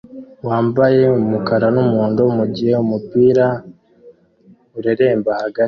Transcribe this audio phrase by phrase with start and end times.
[0.47, 3.45] wambaye umukara numuhondo mugihe umupira
[4.77, 5.59] ureremba hagati